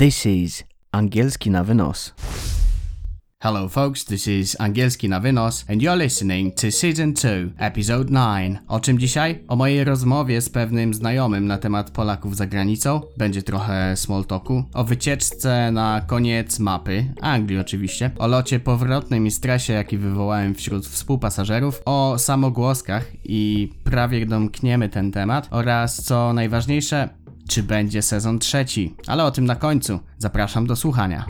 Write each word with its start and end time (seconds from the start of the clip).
This 0.00 0.26
is 0.26 0.64
Angielski 0.92 1.50
na 1.50 1.62
wynos. 1.64 2.14
Hello, 3.42 3.68
folks, 3.68 4.04
this 4.04 4.26
is 4.26 4.56
Angielski 4.60 5.08
na 5.08 5.20
Wynos, 5.20 5.64
and 5.68 5.82
you're 5.82 5.96
listening 5.96 6.54
to 6.54 6.70
Season 6.70 7.14
2, 7.14 7.54
Episode 7.58 8.10
9. 8.10 8.58
O 8.68 8.80
czym 8.80 8.98
dzisiaj? 8.98 9.44
O 9.48 9.56
mojej 9.56 9.84
rozmowie 9.84 10.40
z 10.40 10.48
pewnym 10.48 10.94
znajomym 10.94 11.46
na 11.46 11.58
temat 11.58 11.90
Polaków 11.90 12.36
za 12.36 12.46
granicą. 12.46 13.00
Będzie 13.16 13.42
trochę 13.42 13.96
small 13.96 14.24
talku. 14.24 14.64
O 14.74 14.84
wycieczce 14.84 15.70
na 15.72 16.00
koniec 16.06 16.58
mapy, 16.58 17.04
Anglii 17.20 17.58
oczywiście. 17.58 18.10
O 18.18 18.26
locie 18.26 18.60
powrotnym 18.60 19.26
i 19.26 19.30
stresie, 19.30 19.72
jaki 19.72 19.98
wywołałem 19.98 20.54
wśród 20.54 20.86
współpasażerów. 20.86 21.82
O 21.84 22.18
samogłoskach 22.18 23.06
i 23.24 23.72
prawie 23.84 24.26
domkniemy 24.26 24.88
ten 24.88 25.12
temat. 25.12 25.48
Oraz 25.50 26.04
co 26.04 26.32
najważniejsze, 26.32 27.08
czy 27.50 27.62
będzie 27.62 28.02
sezon 28.02 28.38
trzeci. 28.38 28.94
Ale 29.06 29.24
o 29.24 29.30
tym 29.30 29.44
na 29.44 29.56
końcu. 29.56 30.00
Zapraszam 30.18 30.66
do 30.66 30.76
słuchania. 30.76 31.26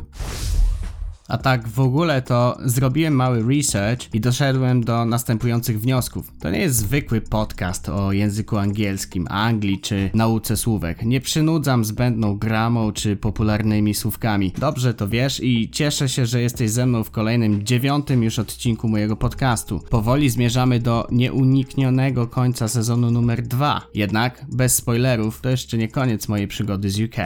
A 1.30 1.38
tak 1.38 1.68
w 1.68 1.80
ogóle 1.80 2.22
to 2.22 2.58
zrobiłem 2.64 3.14
mały 3.14 3.56
research 3.56 4.14
i 4.14 4.20
doszedłem 4.20 4.84
do 4.84 5.04
następujących 5.04 5.80
wniosków. 5.80 6.32
To 6.40 6.50
nie 6.50 6.58
jest 6.58 6.76
zwykły 6.76 7.20
podcast 7.20 7.88
o 7.88 8.12
języku 8.12 8.56
angielskim, 8.58 9.26
Anglii 9.30 9.80
czy 9.80 10.10
nauce 10.14 10.56
słówek. 10.56 11.02
Nie 11.02 11.20
przynudzam 11.20 11.84
zbędną 11.84 12.36
gramą 12.36 12.92
czy 12.92 13.16
popularnymi 13.16 13.94
słówkami. 13.94 14.52
Dobrze 14.58 14.94
to 14.94 15.08
wiesz 15.08 15.40
i 15.42 15.70
cieszę 15.70 16.08
się, 16.08 16.26
że 16.26 16.40
jesteś 16.40 16.70
ze 16.70 16.86
mną 16.86 17.04
w 17.04 17.10
kolejnym 17.10 17.64
dziewiątym 17.64 18.22
już 18.22 18.38
odcinku 18.38 18.88
mojego 18.88 19.16
podcastu. 19.16 19.80
Powoli 19.90 20.30
zmierzamy 20.30 20.80
do 20.80 21.06
nieuniknionego 21.10 22.26
końca 22.26 22.68
sezonu 22.68 23.10
numer 23.10 23.42
dwa. 23.42 23.86
Jednak 23.94 24.44
bez 24.48 24.74
spoilerów 24.74 25.40
to 25.40 25.48
jeszcze 25.50 25.78
nie 25.78 25.88
koniec 25.88 26.28
mojej 26.28 26.48
przygody 26.48 26.90
z 26.90 27.00
UK. 27.00 27.16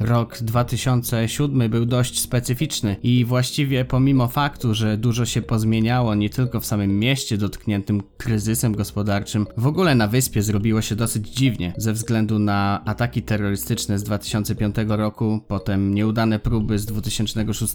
Rok 0.00 0.38
2007 0.42 1.70
był 1.70 1.86
dość 1.86 2.20
specyficzny 2.20 2.96
i 3.02 3.24
właściwie 3.24 3.84
pomimo 3.84 4.28
faktu, 4.28 4.74
że 4.74 4.96
dużo 4.96 5.26
się 5.26 5.42
pozmieniało 5.42 6.14
nie 6.14 6.30
tylko 6.30 6.60
w 6.60 6.66
samym 6.66 6.98
mieście 6.98 7.38
dotkniętym 7.38 8.02
kryzysem 8.16 8.76
gospodarczym, 8.76 9.46
w 9.56 9.66
ogóle 9.66 9.94
na 9.94 10.08
wyspie 10.08 10.42
zrobiło 10.42 10.82
się 10.82 10.96
dosyć 10.96 11.28
dziwnie 11.28 11.72
ze 11.76 11.92
względu 11.92 12.38
na 12.38 12.84
ataki 12.84 13.22
terrorystyczne 13.22 13.98
z 13.98 14.02
2005 14.02 14.76
roku, 14.88 15.40
potem 15.48 15.94
nieudane 15.94 16.38
próby 16.38 16.78
z 16.78 16.86
2006 16.86 17.74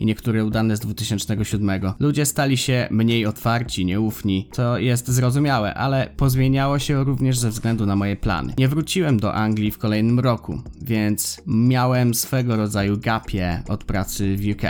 i 0.00 0.06
niektóre 0.06 0.44
udane 0.44 0.76
z 0.76 0.80
2007. 0.80 1.70
Ludzie 1.98 2.26
stali 2.26 2.56
się 2.56 2.88
mniej 2.90 3.26
otwarci, 3.26 3.86
nieufni, 3.86 4.48
co 4.52 4.78
jest 4.78 5.08
zrozumiałe, 5.08 5.74
ale 5.74 6.10
pozmieniało 6.16 6.78
się 6.78 7.04
również 7.04 7.38
ze 7.38 7.50
względu 7.50 7.86
na 7.86 7.96
moje 7.96 8.16
plany. 8.16 8.54
Nie 8.58 8.68
wróciłem 8.68 9.20
do 9.20 9.34
Anglii 9.34 9.70
w 9.70 9.78
kolejnym 9.78 10.20
roku, 10.20 10.62
więc 10.82 11.42
miałem 11.68 12.14
swego 12.14 12.56
rodzaju 12.56 12.98
gapie 12.98 13.62
od 13.68 13.84
pracy 13.84 14.36
w 14.36 14.50
UK. 14.50 14.62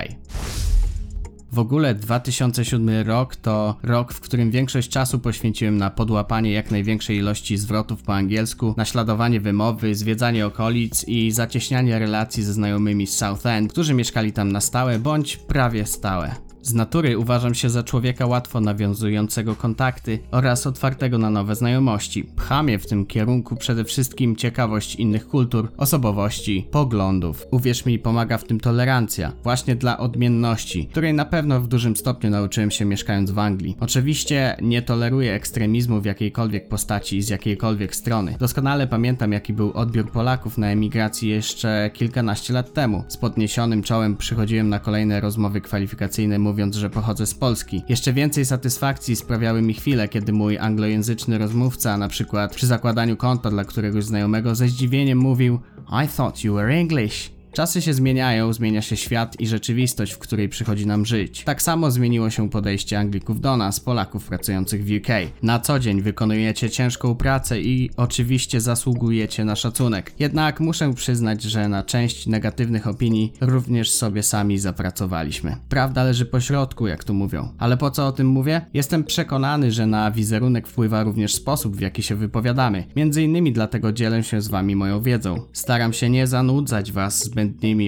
W 1.53 1.59
ogóle 1.59 1.95
2007 1.95 3.07
rok 3.07 3.37
to 3.37 3.77
rok, 3.83 4.13
w 4.13 4.21
którym 4.21 4.51
większość 4.51 4.89
czasu 4.89 5.19
poświęciłem 5.19 5.77
na 5.77 5.91
podłapanie 5.91 6.53
jak 6.53 6.71
największej 6.71 7.17
ilości 7.17 7.57
zwrotów 7.57 8.03
po 8.03 8.15
angielsku, 8.15 8.75
naśladowanie 8.77 9.41
wymowy, 9.41 9.95
zwiedzanie 9.95 10.47
okolic 10.47 11.05
i 11.09 11.31
zacieśnianie 11.31 11.99
relacji 11.99 12.43
ze 12.43 12.53
znajomymi 12.53 13.07
z 13.07 13.17
Southend, 13.17 13.73
którzy 13.73 13.95
mieszkali 13.95 14.33
tam 14.33 14.53
na 14.53 14.61
stałe 14.61 14.99
bądź 14.99 15.37
prawie 15.37 15.87
stałe. 15.87 16.50
Z 16.63 16.75
natury 16.75 17.19
uważam 17.19 17.55
się 17.55 17.71
za 17.71 17.83
człowieka 17.83 18.27
łatwo 18.27 18.61
nawiązującego 18.61 19.57
kontakty 19.57 20.19
oraz 20.31 20.67
otwartego 20.67 21.19
na 21.19 21.31
nowe 21.31 21.55
znajomości. 21.55 22.25
Pcha 22.25 22.63
mnie 22.63 22.79
w 22.79 22.87
tym 22.87 23.07
kierunku 23.07 23.57
przede 23.57 23.85
wszystkim 23.85 24.37
ciekawość 24.37 24.95
innych 24.95 25.29
kultur, 25.29 25.69
osobowości, 25.77 26.67
poglądów. 26.71 27.47
Uwierz 27.51 27.87
mi, 27.87 27.99
pomaga 27.99 28.39
w 28.39 28.45
tym 28.45 28.61
tolerancja, 28.61 29.33
właśnie 29.43 29.77
dla 29.77 29.99
odmienności, 29.99 30.87
której 30.87 31.15
na 31.15 31.25
pewno 31.25 31.61
w 31.61 31.69
dużym 31.69 31.97
stopniu 31.97 32.31
nauczyłem 32.31 32.71
się 32.71 32.85
mieszkając 32.85 33.31
w 33.31 33.39
Anglii. 33.39 33.77
Oczywiście 33.81 34.57
nie 34.63 34.83
toleruję 34.83 35.35
ekstremizmu 35.35 36.01
w 36.01 36.05
jakiejkolwiek 36.05 36.69
postaci 36.69 37.17
i 37.17 37.23
z 37.23 37.29
jakiejkolwiek 37.29 37.97
strony. 37.97 38.37
Doskonale 38.39 38.87
pamiętam, 38.87 39.33
jaki 39.33 39.53
był 39.53 39.73
odbiór 39.73 40.11
Polaków 40.11 40.59
na 40.59 40.67
emigracji 40.67 41.29
jeszcze 41.29 41.91
kilkanaście 41.95 42.55
lat 42.55 42.73
temu. 42.73 43.05
Z 43.09 43.17
podniesionym 43.17 43.83
czołem 43.83 44.17
przychodziłem 44.17 44.69
na 44.69 44.79
kolejne 44.79 45.21
rozmowy 45.21 45.61
kwalifikacyjne 45.61 46.39
mówiąc, 46.51 46.77
że 46.77 46.91
pochodzę 46.91 47.27
z 47.27 47.35
Polski. 47.35 47.83
Jeszcze 47.89 48.13
więcej 48.13 48.47
satysfakcji 48.47 49.17
sprawiały 49.17 49.63
mi 49.63 49.75
chwile, 49.75 50.09
kiedy 50.09 50.33
mój 50.33 50.59
anglojęzyczny 50.59 51.39
rozmówca, 51.39 51.99
na 51.99 52.09
przykład 52.09 52.55
przy 52.55 52.67
zakładaniu 52.67 53.17
konta 53.17 53.51
dla 53.51 53.65
któregoś 53.65 54.05
znajomego, 54.05 54.55
ze 54.55 54.69
zdziwieniem 54.69 55.19
mówił 55.19 55.61
I 56.05 56.09
thought 56.17 56.45
you 56.45 56.55
were 56.55 56.75
English. 56.75 57.40
Czasy 57.53 57.83
się 57.83 57.95
zmieniają, 57.95 58.53
zmienia 58.53 58.83
się 58.83 58.97
świat 58.97 59.41
i 59.41 59.47
rzeczywistość, 59.47 60.13
w 60.13 60.19
której 60.19 60.49
przychodzi 60.49 60.87
nam 60.87 61.07
żyć. 61.07 61.45
Tak 61.45 61.63
samo 61.63 61.91
zmieniło 61.91 62.31
się 62.31 62.51
podejście 62.51 62.99
Anglików 62.99 63.41
do 63.41 63.57
nas, 63.57 63.81
Polaków 63.81 64.25
pracujących 64.25 64.85
w 64.85 64.91
UK. 64.97 65.09
Na 65.43 65.61
co 65.61 65.79
dzień 65.79 66.03
wykonujecie 66.03 66.71
ciężką 66.71 67.15
pracę 67.15 67.61
i 67.61 67.91
oczywiście 67.97 68.61
zasługujecie 68.61 69.45
na 69.45 69.57
szacunek. 69.57 70.13
Jednak 70.19 70.61
muszę 70.61 70.95
przyznać, 70.95 71.43
że 71.43 71.69
na 71.69 71.83
część 71.83 72.27
negatywnych 72.27 72.87
opinii 72.87 73.33
również 73.41 73.91
sobie 73.91 74.23
sami 74.23 74.59
zapracowaliśmy. 74.59 75.57
Prawda 75.69 76.05
leży 76.05 76.27
po 76.27 76.41
środku, 76.41 76.87
jak 76.87 77.05
tu 77.05 77.15
mówią. 77.15 77.49
Ale 77.59 77.77
po 77.77 77.91
co 77.91 78.07
o 78.07 78.13
tym 78.13 78.27
mówię? 78.27 78.61
Jestem 78.75 79.05
przekonany, 79.05 79.73
że 79.73 79.87
na 79.87 80.11
wizerunek 80.11 80.69
wpływa 80.69 81.03
również 81.03 81.35
sposób, 81.35 81.77
w 81.77 81.81
jaki 81.81 82.03
się 82.03 82.17
wypowiadamy. 82.17 82.85
Między 82.97 83.23
innymi 83.23 83.53
dlatego 83.53 83.93
dzielę 83.93 84.23
się 84.23 84.41
z 84.43 84.49
wami 84.49 84.77
moją 84.77 85.01
wiedzą. 85.01 85.43
Staram 85.53 85.93
się 85.93 86.11
nie 86.11 86.27
zanudzać 86.27 86.93
was 86.93 87.25
zbędnymi 87.25 87.40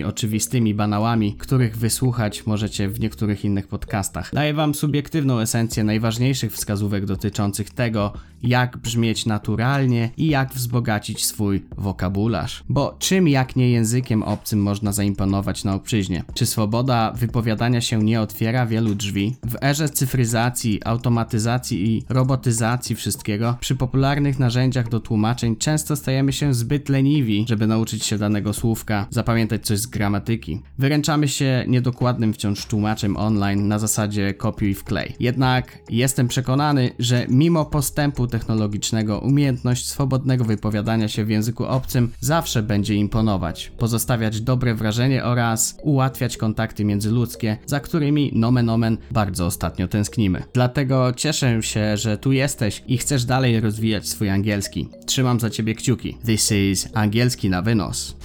oczywistymi 0.04 0.74
banałami, 0.74 1.34
których 1.34 1.76
wysłuchać 1.76 2.46
możecie 2.46 2.88
w 2.88 3.00
niektórych 3.00 3.44
innych 3.44 3.68
podcastach. 3.68 4.30
Daję 4.34 4.54
Wam 4.54 4.74
subiektywną 4.74 5.38
esencję 5.38 5.84
najważniejszych 5.84 6.52
wskazówek 6.52 7.04
dotyczących 7.06 7.70
tego, 7.70 8.12
jak 8.42 8.76
brzmieć 8.76 9.26
naturalnie 9.26 10.10
i 10.16 10.26
jak 10.28 10.52
wzbogacić 10.52 11.24
swój 11.24 11.62
wokabularz. 11.78 12.64
Bo 12.68 12.96
czym 12.98 13.28
jak 13.28 13.56
nie 13.56 13.70
językiem 13.70 14.22
obcym 14.22 14.62
można 14.62 14.92
zaimponować 14.92 15.64
na 15.64 15.74
obczyźnie? 15.74 16.24
Czy 16.34 16.46
swoboda 16.46 17.12
wypowiadania 17.16 17.80
się 17.80 18.02
nie 18.02 18.20
otwiera 18.20 18.66
wielu 18.66 18.94
drzwi? 18.94 19.36
W 19.46 19.64
erze 19.64 19.88
cyfryzacji, 19.88 20.80
automatyzacji 20.84 21.96
i 21.96 22.04
robotyzacji 22.08 22.96
wszystkiego, 22.96 23.56
przy 23.60 23.76
popularnych 23.76 24.38
narzędziach 24.38 24.88
do 24.88 25.00
tłumaczeń 25.00 25.56
często 25.56 25.96
stajemy 25.96 26.32
się 26.32 26.54
zbyt 26.54 26.88
leniwi, 26.88 27.44
żeby 27.48 27.66
nauczyć 27.66 28.04
się 28.04 28.18
danego 28.18 28.52
słówka, 28.52 29.06
zapamiętać 29.10 29.66
coś 29.66 29.78
z 29.78 29.86
gramatyki. 29.86 30.60
Wyręczamy 30.78 31.28
się 31.28 31.64
niedokładnym 31.68 32.32
wciąż 32.32 32.66
tłumaczem 32.66 33.16
online 33.16 33.68
na 33.68 33.78
zasadzie 33.78 34.34
kopiuj 34.34 34.74
wklej. 34.74 35.14
Jednak 35.20 35.78
jestem 35.90 36.28
przekonany, 36.28 36.90
że 36.98 37.26
mimo 37.28 37.64
postępu 37.64 38.26
technologicznego 38.32 39.18
umiejętność 39.18 39.88
swobodnego 39.88 40.44
wypowiadania 40.44 41.08
się 41.08 41.24
w 41.24 41.30
języku 41.30 41.64
obcym 41.64 42.12
zawsze 42.20 42.62
będzie 42.62 42.94
imponować, 42.94 43.72
pozostawiać 43.78 44.40
dobre 44.40 44.74
wrażenie 44.74 45.24
oraz 45.24 45.76
ułatwiać 45.82 46.36
kontakty 46.36 46.84
międzyludzkie, 46.84 47.56
za 47.66 47.80
którymi 47.80 48.32
nomen 48.34 48.68
omen 48.68 48.98
bardzo 49.10 49.46
ostatnio 49.46 49.88
tęsknimy. 49.88 50.42
Dlatego 50.52 51.12
cieszę 51.12 51.62
się, 51.62 51.96
że 51.96 52.18
tu 52.18 52.32
jesteś 52.32 52.82
i 52.86 52.98
chcesz 52.98 53.24
dalej 53.24 53.60
rozwijać 53.60 54.08
swój 54.08 54.30
angielski. 54.30 54.88
Trzymam 55.06 55.40
za 55.40 55.50
ciebie 55.50 55.74
kciuki. 55.74 56.16
This 56.26 56.52
is 56.52 56.88
angielski 56.94 57.50
na 57.50 57.62
wynos. 57.62 58.16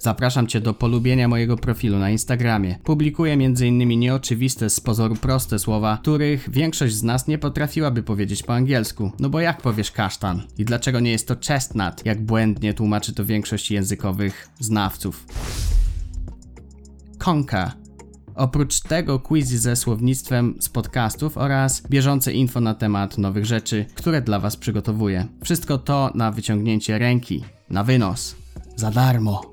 Zapraszam 0.00 0.46
Cię 0.46 0.60
do 0.60 0.74
polubienia 0.74 1.28
mojego 1.28 1.56
profilu 1.56 1.98
na 1.98 2.10
Instagramie. 2.10 2.78
Publikuję 2.84 3.32
m.in. 3.32 3.88
nieoczywiste 3.88 4.70
z 4.70 4.80
pozoru 4.80 5.16
proste 5.16 5.58
słowa, 5.58 5.98
których 6.02 6.50
większość 6.50 6.94
z 6.94 7.02
nas 7.02 7.26
nie 7.26 7.38
potrafiłaby 7.38 8.02
powiedzieć 8.02 8.42
po 8.42 8.54
angielsku. 8.54 9.12
No 9.20 9.28
bo 9.28 9.40
jak 9.40 9.62
powiesz 9.62 9.90
kasztan? 9.90 10.42
I 10.58 10.64
dlaczego 10.64 11.00
nie 11.00 11.10
jest 11.10 11.28
to 11.28 11.36
chestnut, 11.48 12.06
jak 12.06 12.22
błędnie 12.22 12.74
tłumaczy 12.74 13.14
to 13.14 13.24
większość 13.24 13.70
językowych 13.70 14.48
znawców? 14.60 15.26
Konka 17.18 17.72
Oprócz 18.38 18.80
tego 18.80 19.18
quizy 19.18 19.58
ze 19.58 19.76
słownictwem 19.76 20.54
z 20.60 20.68
podcastów 20.68 21.38
oraz 21.38 21.82
bieżące 21.90 22.32
info 22.32 22.60
na 22.60 22.74
temat 22.74 23.18
nowych 23.18 23.46
rzeczy, 23.46 23.86
które 23.94 24.22
dla 24.22 24.38
Was 24.38 24.56
przygotowuję. 24.56 25.26
Wszystko 25.44 25.78
to 25.78 26.10
na 26.14 26.30
wyciągnięcie 26.30 26.98
ręki, 26.98 27.44
na 27.70 27.84
wynos, 27.84 28.36
za 28.78 28.90
darmo. 28.90 29.52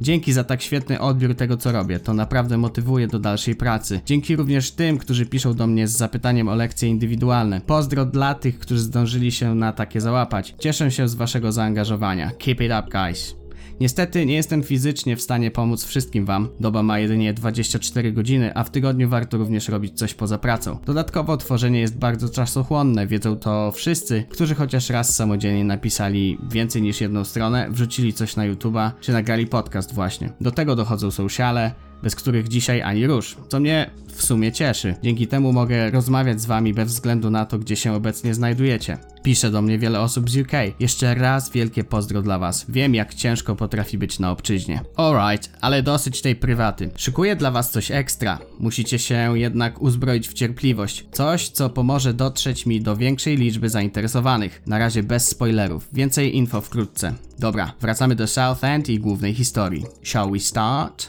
Dzięki 0.00 0.32
za 0.32 0.44
tak 0.44 0.62
świetny 0.62 1.00
odbiór 1.00 1.34
tego, 1.34 1.56
co 1.56 1.72
robię. 1.72 2.00
To 2.00 2.14
naprawdę 2.14 2.58
motywuje 2.58 3.06
do 3.06 3.18
dalszej 3.18 3.56
pracy. 3.56 4.00
Dzięki 4.06 4.36
również 4.36 4.70
tym, 4.70 4.98
którzy 4.98 5.26
piszą 5.26 5.54
do 5.54 5.66
mnie 5.66 5.88
z 5.88 5.96
zapytaniem 5.96 6.48
o 6.48 6.54
lekcje 6.54 6.88
indywidualne. 6.88 7.60
Pozdro 7.60 8.04
dla 8.04 8.34
tych, 8.34 8.58
którzy 8.58 8.80
zdążyli 8.80 9.32
się 9.32 9.54
na 9.54 9.72
takie 9.72 10.00
załapać. 10.00 10.54
Cieszę 10.58 10.90
się 10.90 11.08
z 11.08 11.14
waszego 11.14 11.52
zaangażowania. 11.52 12.30
Keep 12.38 12.60
it 12.60 12.72
up, 12.72 12.88
guys. 12.92 13.37
Niestety 13.80 14.26
nie 14.26 14.34
jestem 14.34 14.62
fizycznie 14.62 15.16
w 15.16 15.22
stanie 15.22 15.50
pomóc 15.50 15.84
wszystkim 15.84 16.24
wam. 16.24 16.48
Doba 16.60 16.82
ma 16.82 16.98
jedynie 16.98 17.34
24 17.34 18.12
godziny, 18.12 18.54
a 18.54 18.64
w 18.64 18.70
tygodniu 18.70 19.08
warto 19.08 19.38
również 19.38 19.68
robić 19.68 19.98
coś 19.98 20.14
poza 20.14 20.38
pracą. 20.38 20.78
Dodatkowo 20.84 21.36
tworzenie 21.36 21.80
jest 21.80 21.98
bardzo 21.98 22.28
czasochłonne, 22.28 23.06
wiedzą 23.06 23.36
to 23.36 23.72
wszyscy, 23.72 24.24
którzy 24.28 24.54
chociaż 24.54 24.90
raz 24.90 25.16
samodzielnie 25.16 25.64
napisali 25.64 26.38
więcej 26.50 26.82
niż 26.82 27.00
jedną 27.00 27.24
stronę, 27.24 27.68
wrzucili 27.70 28.12
coś 28.12 28.36
na 28.36 28.48
YouTube'a, 28.52 28.90
czy 29.00 29.12
nagrali 29.12 29.46
podcast 29.46 29.94
właśnie. 29.94 30.32
Do 30.40 30.50
tego 30.50 30.76
dochodzą 30.76 31.10
sociale, 31.10 31.72
bez 32.02 32.14
których 32.14 32.48
dzisiaj 32.48 32.82
ani 32.82 33.06
rusz, 33.06 33.36
co 33.48 33.60
mnie 33.60 33.90
w 34.18 34.22
sumie 34.22 34.52
cieszy. 34.52 34.94
Dzięki 35.02 35.26
temu 35.26 35.52
mogę 35.52 35.90
rozmawiać 35.90 36.40
z 36.40 36.46
wami 36.46 36.74
bez 36.74 36.88
względu 36.88 37.30
na 37.30 37.46
to, 37.46 37.58
gdzie 37.58 37.76
się 37.76 37.92
obecnie 37.92 38.34
znajdujecie. 38.34 38.98
Pisze 39.22 39.50
do 39.50 39.62
mnie 39.62 39.78
wiele 39.78 40.00
osób 40.00 40.30
z 40.30 40.36
UK. 40.36 40.52
Jeszcze 40.80 41.14
raz 41.14 41.50
wielkie 41.50 41.84
pozdro 41.84 42.22
dla 42.22 42.38
was. 42.38 42.66
Wiem, 42.68 42.94
jak 42.94 43.14
ciężko 43.14 43.56
potrafi 43.56 43.98
być 43.98 44.18
na 44.18 44.30
obczyźnie. 44.30 44.80
Alright, 44.96 45.50
ale 45.60 45.82
dosyć 45.82 46.22
tej 46.22 46.36
prywaty. 46.36 46.90
Szykuję 46.96 47.36
dla 47.36 47.50
was 47.50 47.70
coś 47.70 47.90
ekstra. 47.90 48.38
Musicie 48.58 48.98
się 48.98 49.38
jednak 49.38 49.82
uzbroić 49.82 50.28
w 50.28 50.32
cierpliwość. 50.32 51.06
Coś, 51.12 51.48
co 51.48 51.70
pomoże 51.70 52.14
dotrzeć 52.14 52.66
mi 52.66 52.80
do 52.80 52.96
większej 52.96 53.36
liczby 53.36 53.68
zainteresowanych. 53.68 54.62
Na 54.66 54.78
razie 54.78 55.02
bez 55.02 55.28
spoilerów. 55.28 55.88
Więcej 55.92 56.36
info 56.36 56.60
wkrótce. 56.60 57.14
Dobra, 57.38 57.72
wracamy 57.80 58.14
do 58.14 58.26
South 58.26 58.64
End 58.64 58.88
i 58.88 58.98
głównej 58.98 59.34
historii. 59.34 59.84
Shall 60.02 60.30
we 60.30 60.40
start? 60.40 61.08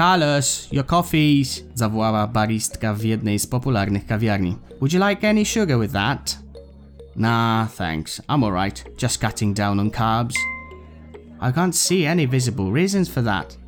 Carlos, 0.00 0.68
your 0.72 0.86
coffees! 0.86 1.64
zawołała 1.74 2.26
baristka 2.26 2.94
w 2.94 3.02
jednej 3.02 3.38
z 3.38 3.46
popularnych 3.46 4.06
kawiarni. 4.06 4.56
Would 4.80 4.92
you 4.92 5.08
like 5.08 5.28
any 5.28 5.44
sugar 5.44 5.78
with 5.78 5.92
that? 5.92 6.38
Nah, 7.16 7.66
thanks. 7.76 8.20
I'm 8.28 8.44
alright. 8.44 8.84
Just 9.02 9.20
cutting 9.20 9.56
down 9.56 9.80
on 9.80 9.90
carbs. 9.90 10.34
I 11.40 11.52
can't 11.52 11.76
see 11.76 12.06
any 12.06 12.26
visible 12.26 12.72
reasons 12.72 13.10
for 13.10 13.24
that. 13.24 13.58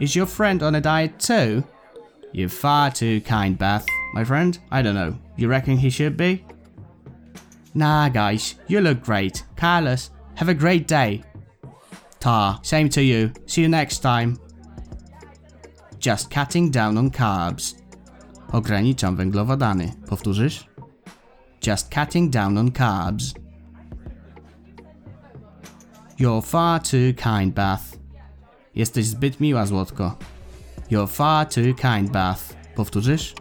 Is 0.00 0.14
your 0.14 0.26
friend 0.26 0.62
on 0.62 0.74
a 0.74 0.80
diet 0.80 1.18
too? 1.18 1.64
You're 2.32 2.48
far 2.48 2.92
too 2.92 3.20
kind, 3.20 3.58
Beth. 3.58 3.84
My 4.14 4.24
friend? 4.24 4.58
I 4.70 4.82
don't 4.82 4.94
know. 4.94 5.18
You 5.36 5.48
reckon 5.48 5.76
he 5.78 5.90
should 5.90 6.16
be? 6.16 6.44
Nah, 7.74 8.08
guys. 8.08 8.54
You 8.68 8.80
look 8.82 9.02
great. 9.02 9.44
Carlos, 9.56 10.10
have 10.36 10.48
a 10.48 10.54
great 10.54 10.86
day. 10.86 11.24
Ta, 12.20 12.60
same 12.62 12.88
to 12.90 13.02
you. 13.02 13.32
See 13.46 13.62
you 13.62 13.68
next 13.68 13.98
time. 13.98 14.38
Just 16.06 16.30
cutting 16.30 16.70
down 16.70 16.98
on 16.98 17.10
carbs. 17.10 17.76
Ograniczam 18.52 19.16
węglowodany. 19.16 19.92
Powtórzysz? 20.08 20.66
Just 21.66 21.94
cutting 21.94 22.30
down 22.30 22.58
on 22.58 22.72
carbs. 22.72 23.34
You're 26.18 26.42
far 26.42 26.80
too 26.80 27.14
kind, 27.16 27.54
Beth. 27.54 27.98
Jesteś 28.74 29.06
zbyt 29.06 29.40
miła, 29.40 29.66
złotko. 29.66 30.16
You're 30.90 31.08
far 31.08 31.46
too 31.46 31.74
kind, 31.74 32.10
Beth. 32.10 32.56
Powtórzysz? 32.74 33.34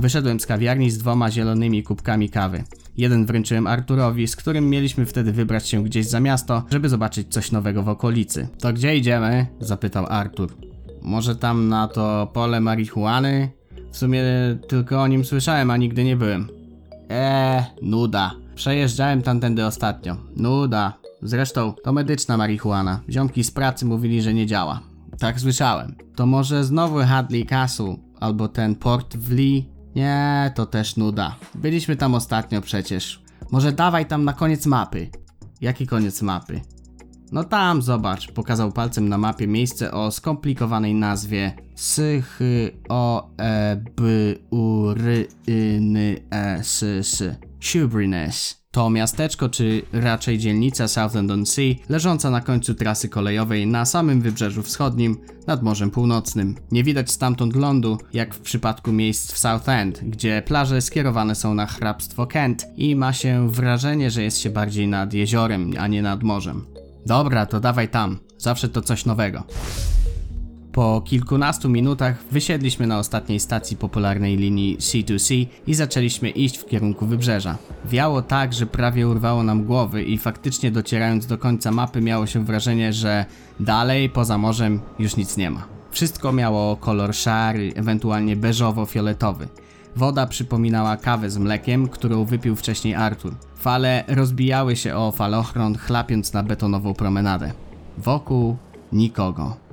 Wyszedłem 0.00 0.40
z 0.40 0.46
kawiarni 0.46 0.90
z 0.90 0.98
dwoma 0.98 1.30
zielonymi 1.30 1.82
kubkami 1.82 2.30
kawy. 2.30 2.64
Jeden 2.96 3.26
wręczyłem 3.26 3.66
Arturowi, 3.66 4.28
z 4.28 4.36
którym 4.36 4.70
mieliśmy 4.70 5.06
wtedy 5.06 5.32
wybrać 5.32 5.68
się 5.68 5.84
gdzieś 5.84 6.06
za 6.06 6.20
miasto, 6.20 6.62
żeby 6.70 6.88
zobaczyć 6.88 7.28
coś 7.28 7.52
nowego 7.52 7.82
w 7.82 7.88
okolicy. 7.88 8.48
To 8.60 8.72
gdzie 8.72 8.96
idziemy? 8.96 9.46
zapytał 9.60 10.06
Artur. 10.08 10.56
Może 11.02 11.36
tam 11.36 11.68
na 11.68 11.88
to 11.88 12.30
pole 12.32 12.60
marihuany? 12.60 13.50
W 13.92 13.96
sumie 13.96 14.22
tylko 14.68 15.02
o 15.02 15.06
nim 15.06 15.24
słyszałem, 15.24 15.70
a 15.70 15.76
nigdy 15.76 16.04
nie 16.04 16.16
byłem. 16.16 16.48
Eee, 17.08 17.62
nuda. 17.82 18.34
Przejeżdżałem 18.54 19.22
tamtędy 19.22 19.66
ostatnio. 19.66 20.16
Nuda. 20.36 20.98
Zresztą 21.22 21.74
to 21.84 21.92
medyczna 21.92 22.36
marihuana. 22.36 23.00
Ziomki 23.10 23.44
z 23.44 23.50
pracy 23.50 23.86
mówili, 23.86 24.22
że 24.22 24.34
nie 24.34 24.46
działa. 24.46 24.80
Tak 25.18 25.40
słyszałem. 25.40 25.94
To 26.16 26.26
może 26.26 26.64
znowu 26.64 26.98
Hadley 26.98 27.46
Castle 27.46 27.96
albo 28.20 28.48
ten 28.48 28.74
port 28.74 29.16
w 29.16 29.32
Lee? 29.32 29.75
Nie, 29.96 30.52
to 30.54 30.66
też 30.66 30.96
nuda. 30.96 31.36
Byliśmy 31.54 31.96
tam 31.96 32.14
ostatnio 32.14 32.60
przecież. 32.60 33.22
Może 33.50 33.72
dawaj 33.72 34.06
tam 34.06 34.24
na 34.24 34.32
koniec 34.32 34.66
mapy. 34.66 35.10
Jaki 35.60 35.86
koniec 35.86 36.22
mapy? 36.22 36.60
No 37.32 37.44
tam, 37.44 37.82
zobacz, 37.82 38.32
pokazał 38.32 38.72
palcem 38.72 39.08
na 39.08 39.18
mapie 39.18 39.46
miejsce 39.46 39.92
o 39.92 40.10
skomplikowanej 40.10 40.94
nazwie 40.94 41.52
Sych 41.74 42.40
O 42.88 43.30
E 43.38 43.76
B 43.76 44.02
U 44.50 44.90
R 44.90 44.98
Y 45.46 45.76
N 45.76 45.96
E 45.96 46.16
S 46.58 46.82
S. 46.82 47.22
To 48.76 48.90
miasteczko, 48.90 49.48
czy 49.48 49.82
raczej 49.92 50.38
dzielnica 50.38 50.88
Southend-on-Sea, 50.88 51.74
leżąca 51.88 52.30
na 52.30 52.40
końcu 52.40 52.74
trasy 52.74 53.08
kolejowej 53.08 53.66
na 53.66 53.84
samym 53.84 54.20
wybrzeżu 54.20 54.62
wschodnim, 54.62 55.16
nad 55.46 55.62
Morzem 55.62 55.90
Północnym. 55.90 56.54
Nie 56.70 56.84
widać 56.84 57.10
stamtąd 57.10 57.56
lądu, 57.56 57.98
jak 58.12 58.34
w 58.34 58.40
przypadku 58.40 58.92
miejsc 58.92 59.32
w 59.32 59.38
Southend, 59.38 60.00
gdzie 60.04 60.42
plaże 60.46 60.80
skierowane 60.80 61.34
są 61.34 61.54
na 61.54 61.66
hrabstwo 61.66 62.26
Kent 62.26 62.66
i 62.76 62.96
ma 62.96 63.12
się 63.12 63.50
wrażenie, 63.50 64.10
że 64.10 64.22
jest 64.22 64.38
się 64.38 64.50
bardziej 64.50 64.88
nad 64.88 65.14
jeziorem, 65.14 65.72
a 65.78 65.86
nie 65.86 66.02
nad 66.02 66.22
morzem. 66.22 66.66
Dobra, 67.06 67.46
to 67.46 67.60
dawaj 67.60 67.88
tam. 67.88 68.18
Zawsze 68.38 68.68
to 68.68 68.82
coś 68.82 69.04
nowego. 69.04 69.44
Po 70.76 71.02
kilkunastu 71.04 71.68
minutach 71.68 72.24
wysiedliśmy 72.30 72.86
na 72.86 72.98
ostatniej 72.98 73.40
stacji 73.40 73.76
popularnej 73.76 74.36
linii 74.36 74.78
C2C 74.78 75.46
i 75.66 75.74
zaczęliśmy 75.74 76.30
iść 76.30 76.58
w 76.58 76.66
kierunku 76.66 77.06
wybrzeża. 77.06 77.56
Wiało 77.84 78.22
tak, 78.22 78.52
że 78.52 78.66
prawie 78.66 79.08
urwało 79.08 79.42
nam 79.42 79.64
głowy 79.64 80.02
i 80.02 80.18
faktycznie 80.18 80.70
docierając 80.70 81.26
do 81.26 81.38
końca 81.38 81.70
mapy 81.70 82.00
miało 82.00 82.26
się 82.26 82.44
wrażenie, 82.44 82.92
że 82.92 83.24
dalej 83.60 84.10
poza 84.10 84.38
morzem 84.38 84.80
już 84.98 85.16
nic 85.16 85.36
nie 85.36 85.50
ma. 85.50 85.66
Wszystko 85.90 86.32
miało 86.32 86.76
kolor 86.76 87.14
szary, 87.14 87.72
ewentualnie 87.76 88.36
beżowo-fioletowy. 88.36 89.46
Woda 89.96 90.26
przypominała 90.26 90.96
kawę 90.96 91.30
z 91.30 91.38
mlekiem, 91.38 91.88
którą 91.88 92.24
wypił 92.24 92.56
wcześniej 92.56 92.94
Artur. 92.94 93.34
Fale 93.54 94.04
rozbijały 94.08 94.76
się 94.76 94.96
o 94.96 95.12
falochron, 95.12 95.78
chlapiąc 95.78 96.32
na 96.32 96.42
betonową 96.42 96.94
promenadę. 96.94 97.52
Wokół 97.98 98.56
nikogo. 98.92 99.65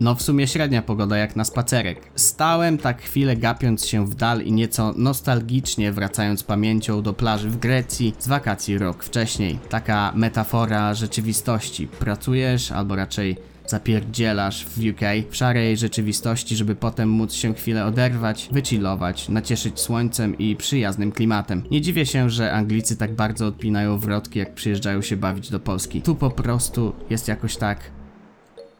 No 0.00 0.14
w 0.14 0.22
sumie 0.22 0.46
średnia 0.46 0.82
pogoda 0.82 1.16
jak 1.16 1.36
na 1.36 1.44
spacerek. 1.44 2.10
Stałem 2.14 2.78
tak 2.78 3.02
chwilę 3.02 3.36
gapiąc 3.36 3.86
się 3.86 4.06
w 4.06 4.14
dal 4.14 4.42
i 4.42 4.52
nieco 4.52 4.94
nostalgicznie 4.96 5.92
wracając 5.92 6.42
pamięcią 6.42 7.02
do 7.02 7.12
plaży 7.12 7.50
w 7.50 7.58
Grecji 7.58 8.14
z 8.18 8.28
wakacji 8.28 8.78
rok 8.78 9.04
wcześniej. 9.04 9.58
Taka 9.68 10.12
metafora 10.14 10.94
rzeczywistości. 10.94 11.86
Pracujesz 11.86 12.72
albo 12.72 12.96
raczej 12.96 13.36
zapierdzielasz 13.66 14.64
w 14.64 14.78
UK 14.78 15.30
w 15.30 15.36
szarej 15.36 15.76
rzeczywistości, 15.76 16.56
żeby 16.56 16.74
potem 16.74 17.08
móc 17.08 17.32
się 17.32 17.54
chwilę 17.54 17.84
oderwać, 17.84 18.48
wychillować, 18.52 19.28
nacieszyć 19.28 19.80
słońcem 19.80 20.38
i 20.38 20.56
przyjaznym 20.56 21.12
klimatem. 21.12 21.62
Nie 21.70 21.80
dziwię 21.80 22.06
się, 22.06 22.30
że 22.30 22.52
Anglicy 22.52 22.96
tak 22.96 23.14
bardzo 23.14 23.46
odpinają 23.46 23.98
wrotki, 23.98 24.38
jak 24.38 24.54
przyjeżdżają 24.54 25.02
się 25.02 25.16
bawić 25.16 25.50
do 25.50 25.60
Polski. 25.60 26.02
Tu 26.02 26.14
po 26.14 26.30
prostu 26.30 26.92
jest 27.10 27.28
jakoś 27.28 27.56
tak 27.56 27.78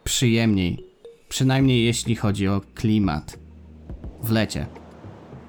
przyjemniej. 0.04 0.87
Przynajmniej 1.28 1.84
jeśli 1.84 2.16
chodzi 2.16 2.48
o 2.48 2.60
klimat. 2.74 3.38
W 4.22 4.30
lecie. 4.30 4.66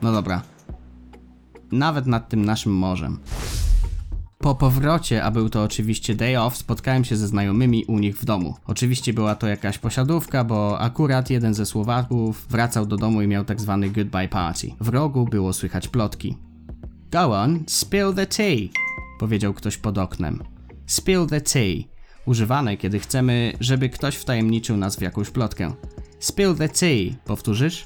No 0.01 0.11
dobra. 0.11 0.41
Nawet 1.71 2.05
nad 2.05 2.29
tym 2.29 2.45
naszym 2.45 2.73
morzem. 2.73 3.19
Po 4.37 4.55
powrocie, 4.55 5.23
a 5.23 5.31
był 5.31 5.49
to 5.49 5.63
oczywiście 5.63 6.15
day 6.15 6.41
off, 6.41 6.57
spotkałem 6.57 7.05
się 7.05 7.15
ze 7.15 7.27
znajomymi 7.27 7.85
u 7.85 7.99
nich 7.99 8.17
w 8.17 8.25
domu. 8.25 8.55
Oczywiście 8.67 9.13
była 9.13 9.35
to 9.35 9.47
jakaś 9.47 9.77
posiadówka, 9.77 10.43
bo 10.43 10.79
akurat 10.79 11.29
jeden 11.29 11.53
ze 11.53 11.65
Słowaków 11.65 12.47
wracał 12.49 12.85
do 12.85 12.97
domu 12.97 13.21
i 13.21 13.27
miał 13.27 13.45
tak 13.45 13.61
zwany 13.61 13.89
goodbye 13.89 14.27
party. 14.27 14.71
W 14.79 14.87
rogu 14.87 15.25
było 15.25 15.53
słychać 15.53 15.87
plotki. 15.87 16.37
Go 17.11 17.41
on, 17.41 17.63
spill 17.67 18.13
the 18.15 18.27
tea, 18.27 18.67
powiedział 19.19 19.53
ktoś 19.53 19.77
pod 19.77 19.97
oknem. 19.97 20.43
Spill 20.85 21.27
the 21.27 21.41
tea. 21.41 21.98
Używane, 22.29 22.77
kiedy 22.77 22.99
chcemy, 22.99 23.53
żeby 23.59 23.89
ktoś 23.89 24.15
wtajemniczył 24.15 24.77
nas 24.77 24.95
w 24.95 25.01
jakąś 25.01 25.29
plotkę. 25.29 25.73
Spill 26.19 26.55
the 26.55 26.69
tea. 26.69 27.15
Powtórzysz? 27.25 27.85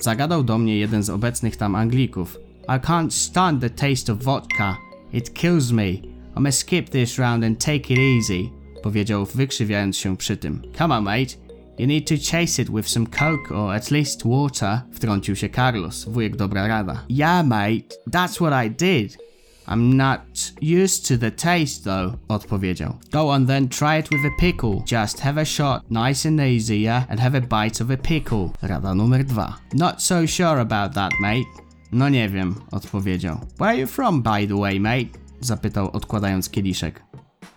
Zagadał 0.00 0.44
do 0.44 0.58
mnie 0.58 0.78
jeden 0.78 1.02
z 1.02 1.10
obecnych 1.10 1.56
tam 1.56 1.74
Anglików. 1.74 2.38
I 2.68 2.80
can't 2.80 3.10
stand 3.10 3.60
the 3.60 3.70
taste 3.70 4.12
of 4.12 4.22
vodka. 4.22 4.76
It 5.12 5.34
kills 5.34 5.70
me. 5.70 5.88
I 5.90 6.40
must 6.40 6.58
skip 6.58 6.88
this 6.88 7.18
round 7.18 7.44
and 7.44 7.64
take 7.64 7.94
it 7.94 7.98
easy. 7.98 8.50
Powiedział, 8.82 9.26
wykrzywiając 9.34 9.96
się 9.96 10.16
przy 10.16 10.36
tym. 10.36 10.62
Come 10.78 10.96
on, 10.96 11.04
mate. 11.04 11.34
You 11.78 11.86
need 11.86 12.08
to 12.08 12.14
chase 12.14 12.62
it 12.62 12.70
with 12.70 12.88
some 12.88 13.06
coke 13.06 13.54
or 13.54 13.74
at 13.74 13.90
least 13.90 14.22
water. 14.24 14.80
Wtrącił 14.92 15.36
się 15.36 15.48
Carlos, 15.48 16.04
wujek 16.04 16.36
dobra 16.36 16.66
rada. 16.68 17.04
Yeah, 17.10 17.46
mate. 17.46 17.96
That's 18.10 18.34
what 18.34 18.66
I 18.66 18.70
did. 18.70 19.31
I'm 19.68 19.96
not 19.96 20.52
used 20.60 21.08
to 21.08 21.18
the 21.18 21.30
taste 21.30 21.84
though, 21.84 22.18
odpowiedział. 22.28 22.98
Go 23.10 23.30
on 23.30 23.46
then, 23.46 23.68
try 23.68 23.98
it 23.98 24.10
with 24.10 24.24
a 24.24 24.40
pickle. 24.40 24.82
Just 24.86 25.20
have 25.20 25.40
a 25.40 25.44
shot, 25.44 25.82
nice 25.90 26.28
and 26.28 26.40
easy, 26.40 26.78
yeah? 26.78 27.04
And 27.08 27.20
have 27.20 27.38
a 27.38 27.40
bite 27.40 27.84
of 27.84 27.90
a 27.90 27.96
pickle. 27.96 28.50
Rada 28.62 28.94
numer 28.94 29.24
dwa. 29.24 29.58
Not 29.74 30.02
so 30.02 30.26
sure 30.26 30.60
about 30.60 30.94
that, 30.94 31.12
mate. 31.20 31.62
No 31.92 32.08
nie 32.08 32.28
wiem, 32.28 32.54
odpowiedział. 32.70 33.36
Where 33.58 33.70
are 33.70 33.80
you 33.80 33.86
from, 33.86 34.22
by 34.22 34.46
the 34.48 34.60
way, 34.60 34.80
mate? 34.80 35.18
Zapytał, 35.40 35.90
odkładając 35.90 36.50
kieliszek. 36.50 37.02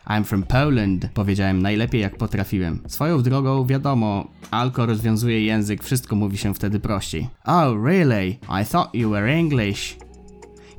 I'm 0.07 0.23
from 0.23 0.43
Poland, 0.43 1.09
powiedziałem 1.13 1.61
najlepiej 1.61 2.01
jak 2.01 2.17
potrafiłem. 2.17 2.79
Swoją 2.87 3.23
drogą, 3.23 3.65
wiadomo, 3.65 4.27
alko 4.51 4.85
rozwiązuje 4.85 5.45
język, 5.45 5.83
wszystko 5.83 6.15
mówi 6.15 6.37
się 6.37 6.53
wtedy 6.53 6.79
prościej. 6.79 7.29
Oh, 7.45 7.83
really? 7.83 8.29
I 8.61 8.65
thought 8.71 8.95
you 8.95 9.09
were 9.09 9.33
English. 9.33 9.97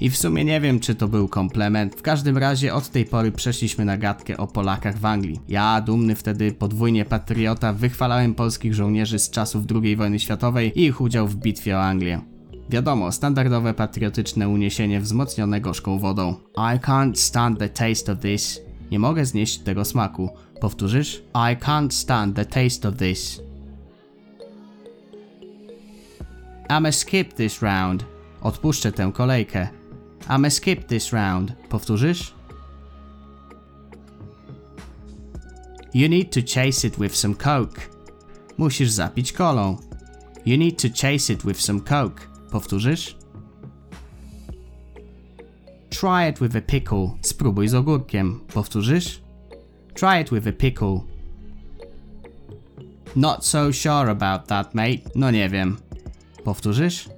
I 0.00 0.10
w 0.10 0.16
sumie 0.16 0.44
nie 0.44 0.60
wiem, 0.60 0.80
czy 0.80 0.94
to 0.94 1.08
był 1.08 1.28
komplement. 1.28 1.94
W 1.94 2.02
każdym 2.02 2.38
razie 2.38 2.74
od 2.74 2.88
tej 2.88 3.04
pory 3.04 3.32
przeszliśmy 3.32 3.84
na 3.84 3.96
gadkę 3.96 4.36
o 4.36 4.46
Polakach 4.46 4.98
w 4.98 5.04
Anglii. 5.04 5.40
Ja, 5.48 5.80
dumny 5.80 6.14
wtedy 6.14 6.52
podwójnie 6.52 7.04
patriota, 7.04 7.72
wychwalałem 7.72 8.34
polskich 8.34 8.74
żołnierzy 8.74 9.18
z 9.18 9.30
czasów 9.30 9.64
II 9.82 9.96
wojny 9.96 10.18
światowej 10.18 10.80
i 10.80 10.84
ich 10.84 11.00
udział 11.00 11.28
w 11.28 11.36
bitwie 11.36 11.76
o 11.76 11.82
Anglię. 11.82 12.20
Wiadomo, 12.70 13.12
standardowe 13.12 13.74
patriotyczne 13.74 14.48
uniesienie 14.48 15.00
wzmocnione 15.00 15.60
gorzką 15.60 15.98
wodą. 15.98 16.34
I 16.56 16.80
can't 16.80 17.14
stand 17.14 17.58
the 17.58 17.68
taste 17.68 18.12
of 18.12 18.18
this. 18.18 18.60
Nie 18.90 18.98
mogę 18.98 19.24
znieść 19.26 19.58
tego 19.58 19.84
smaku. 19.84 20.30
Powtórzysz? 20.60 21.22
I 21.34 21.56
can't 21.56 21.90
stand 21.90 22.36
the 22.36 22.44
taste 22.44 22.88
of 22.88 22.96
this. 22.96 23.40
I'ma 26.68 26.92
skip 26.92 27.32
this 27.32 27.62
round. 27.62 28.04
Odpuszczę 28.42 28.92
tę 28.92 29.10
kolejkę. 29.14 29.68
I'ma 30.28 30.48
skip 30.48 30.88
this 30.88 31.12
round. 31.12 31.54
Powtórzysz? 31.68 32.32
You 35.94 36.08
need 36.08 36.32
to 36.32 36.42
chase 36.42 36.84
it 36.84 36.98
with 36.98 37.14
some 37.14 37.34
coke. 37.34 37.80
Musisz 38.58 38.90
zapić 38.90 39.32
kolą. 39.32 39.78
You 40.44 40.58
need 40.58 40.78
to 40.78 40.88
chase 40.88 41.32
it 41.32 41.44
with 41.44 41.60
some 41.60 41.80
coke. 41.80 42.28
Powtórzysz? 42.50 43.14
Try 45.90 46.28
it 46.28 46.40
with 46.40 46.56
a 46.56 46.60
pickle. 46.60 47.10
Spróbuj 47.22 47.68
z 47.68 47.74
ogórkiem. 47.74 48.40
Powtórzysz? 48.48 49.20
Try 49.94 50.20
it 50.20 50.30
with 50.30 50.46
a 50.46 50.52
pickle. 50.52 51.00
Not 53.16 53.46
so 53.46 53.72
sure 53.72 54.10
about 54.10 54.46
that, 54.46 54.74
mate. 54.74 55.10
No 55.14 55.30
nie 55.30 55.48
wiem. 55.48 55.76
Powtórzysz? 56.44 57.08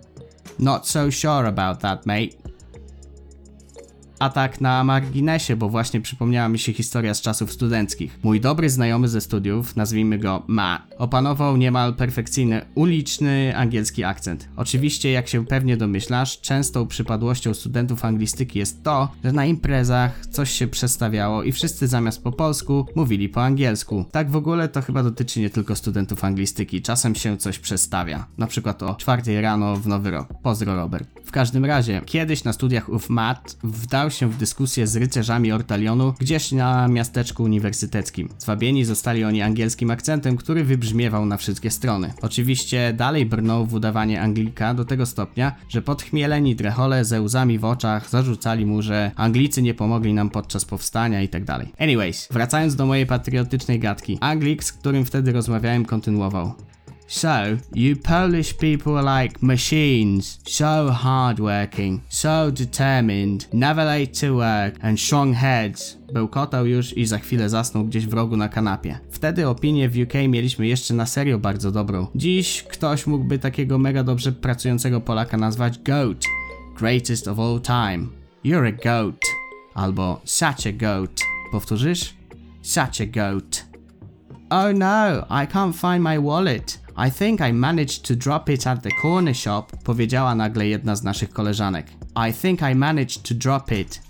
Not 0.59 0.89
so 0.89 1.11
sure 1.11 1.49
about 1.49 1.81
that, 1.81 2.07
mate. 2.07 2.48
A 4.19 4.31
tak 4.31 4.61
na 4.61 4.85
marginesie, 4.85 5.57
bo 5.57 5.69
właśnie 5.69 6.01
przypomniała 6.01 6.49
mi 6.49 6.59
się 6.59 6.73
historia 6.73 7.15
z 7.15 7.21
czasów 7.21 7.53
studenckich. 7.53 8.19
Mój 8.23 8.41
dobry 8.41 8.71
znajomy 8.71 9.09
ze 9.09 9.21
studiów, 9.21 9.77
nazwijmy 9.77 10.19
go 10.19 10.43
Matt, 10.47 10.83
opanował 10.99 11.57
niemal 11.57 11.95
perfekcyjny 11.95 12.63
uliczny 12.75 13.57
angielski 13.57 14.05
akcent. 14.05 14.49
Oczywiście, 14.57 15.11
jak 15.11 15.29
się 15.29 15.47
pewnie 15.47 15.77
domyślasz, 15.77 16.41
częstą 16.41 16.87
przypadłością 16.87 17.55
studentów 17.55 18.05
anglistyki 18.05 18.59
jest 18.59 18.83
to, 18.83 19.09
że 19.25 19.33
na 19.33 19.47
imprezach 19.47 20.27
coś 20.27 20.51
się 20.51 20.67
przestawiało 20.67 21.43
i 21.43 21.53
wszyscy 21.53 21.87
zamiast 21.87 22.23
po 22.23 22.33
polsku 22.33 22.87
mówili 22.95 23.29
po 23.29 23.45
angielsku. 23.45 24.05
Tak 24.11 24.31
w 24.31 24.37
ogóle 24.37 24.69
to 24.69 24.83
chyba 24.83 25.03
dotyczy 25.03 25.41
nie 25.41 25.51
tylko 25.51 25.77
studentów 25.77 26.25
anglistyki, 26.25 26.83
czasem 26.83 27.15
się 27.15 27.37
coś 27.37 27.59
przestawia. 27.59 28.27
Na 28.39 28.47
przykład 28.47 28.83
o 28.83 28.95
czwartej 28.95 29.41
rano 29.41 29.77
w 29.77 29.87
nowy 29.87 30.11
rok. 30.11 30.29
Pozdro 30.43 30.77
Robert. 30.77 31.09
W 31.29 31.31
każdym 31.31 31.65
razie, 31.65 32.01
kiedyś 32.07 32.45
na 32.45 32.53
studiach 32.53 32.89
ów 32.89 33.11
Matt 33.11 33.57
wdał 33.63 34.11
się 34.11 34.31
w 34.31 34.37
dyskusję 34.37 34.87
z 34.87 34.97
rycerzami 34.97 35.53
Ortalionu 35.53 36.15
gdzieś 36.21 36.53
na 36.53 36.89
miasteczku 36.89 37.43
uniwersyteckim. 37.43 38.29
Zwabieni 38.39 38.85
zostali 38.85 39.25
oni 39.25 39.43
angielskim 39.43 39.91
akcentem, 39.91 40.37
który 40.37 40.65
wybrzmiewał 40.65 41.27
na 41.27 41.37
wszystkie 41.37 41.71
strony. 41.71 42.13
Oczywiście 42.23 42.93
dalej 42.97 43.27
brnął 43.27 43.67
w 43.67 43.75
udawanie 43.75 44.23
Anglika 44.23 44.75
do 44.75 44.85
tego 44.85 45.07
stopnia, 45.07 45.53
że 45.69 45.83
podchmieleni 45.83 46.57
drechole 46.57 47.05
ze 47.05 47.23
łzami 47.23 47.59
w 47.59 47.65
oczach 47.65 48.11
zarzucali 48.11 48.67
mu, 48.67 48.83
że 48.83 49.11
Anglicy 49.17 49.63
nie 49.63 49.75
pomogli 49.75 50.15
nam 50.15 50.31
podczas 50.31 50.65
powstania 50.65 51.23
i 51.23 51.29
tak. 51.29 51.43
Anyways, 51.79 52.29
wracając 52.31 52.77
do 52.77 52.87
mojej 52.87 53.07
patriotycznej 53.07 53.79
gadki. 53.81 54.19
Anglik, 54.21 54.65
z 54.65 54.73
którym 54.73 55.05
wtedy 55.05 55.33
rozmawiałem, 55.33 55.85
kontynuował. 55.85 56.55
So, 57.11 57.57
you 57.73 57.97
Polish 57.97 58.53
people 58.59 58.99
are 58.99 59.23
like 59.23 59.43
machines, 59.43 60.39
so 60.47 60.91
hardworking, 60.91 62.03
so 62.11 62.51
determined, 62.51 63.47
never 63.53 63.83
late 63.83 64.13
to 64.21 64.37
work, 64.37 64.75
and 64.83 65.01
strong 65.01 65.35
heads. 65.35 65.97
Bełkotał 66.13 66.67
już 66.67 66.97
i 66.97 67.07
za 67.07 67.19
chwilę 67.19 67.49
zasnął 67.49 67.85
gdzieś 67.85 68.07
w 68.07 68.13
rogu 68.13 68.37
na 68.37 68.49
kanapie. 68.49 68.99
Wtedy 69.11 69.49
opinię 69.49 69.89
w 69.89 69.97
UK 69.99 70.15
mieliśmy 70.29 70.67
jeszcze 70.67 70.95
na 70.95 71.07
serio 71.07 71.39
bardzo 71.39 71.71
dobrą. 71.71 72.07
Dziś 72.15 72.63
ktoś 72.63 73.07
mógłby 73.07 73.39
takiego 73.39 73.79
mega 73.79 74.03
dobrze 74.03 74.33
pracującego 74.33 75.01
Polaka 75.01 75.37
nazwać 75.37 75.79
GOAT, 75.79 76.25
greatest 76.79 77.29
of 77.29 77.39
all 77.39 77.61
time. 77.61 78.07
You're 78.45 78.69
a 78.69 78.73
goat. 78.73 79.21
Albo 79.75 80.21
such 80.25 80.67
a 80.67 80.73
goat. 80.73 81.21
Powtórzysz? 81.53 82.15
Such 82.63 83.01
a 83.01 83.07
goat. 83.07 83.65
Oh 84.51 84.73
no, 84.75 85.27
I 85.31 85.47
can't 85.47 85.75
find 85.75 86.03
my 86.03 86.21
wallet. 86.21 86.88
I 87.07 87.11
think 87.11 87.41
I 87.41 87.53
managed 87.53 88.03
to 88.03 88.17
drop 88.17 88.49
it 88.49 88.67
at 88.67 88.83
the 88.83 88.91
corner 89.03 89.35
shop, 89.35 89.65
powiedziała 89.85 90.35
nagle 90.35 90.67
jedna 90.67 90.97
z 90.97 91.03
naszych 91.03 91.31
koleżanek. 91.31 91.87
I 92.31 92.33
think 92.33 92.61
I 92.73 92.75
managed 92.75 93.23
to 93.23 93.35
drop 93.35 93.73
it. 93.73 94.03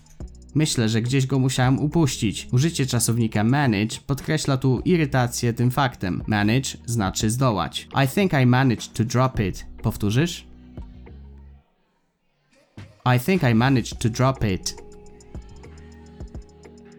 Myślę, 0.54 0.88
że 0.88 1.02
gdzieś 1.02 1.26
go 1.26 1.38
musiałem 1.38 1.78
upuścić. 1.78 2.48
Użycie 2.52 2.86
czasownika 2.86 3.44
manage 3.44 3.96
podkreśla 4.06 4.56
tu 4.56 4.80
irytację 4.84 5.52
tym 5.52 5.70
faktem. 5.70 6.22
Manage 6.26 6.70
znaczy 6.86 7.30
zdołać. 7.30 7.88
I 8.04 8.08
think 8.08 8.32
I 8.42 8.46
managed 8.46 8.92
to 8.92 9.04
drop 9.04 9.40
it. 9.40 9.66
Powtórzysz? 9.82 10.46
I 13.16 13.20
think 13.20 13.42
I 13.42 13.54
managed 13.54 13.98
to 13.98 14.08
drop 14.08 14.44
it. 14.44 14.82